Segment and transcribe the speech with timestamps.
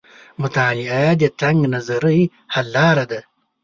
[0.41, 2.21] مطالعه د تنګ نظرۍ
[2.53, 3.21] حل لار ده.